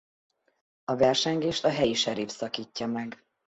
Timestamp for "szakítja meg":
2.29-3.25